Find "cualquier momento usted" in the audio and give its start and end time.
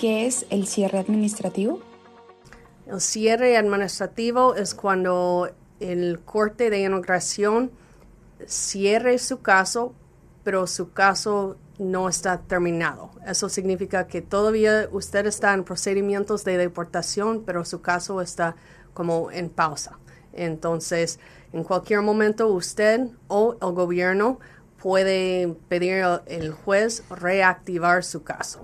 21.62-23.08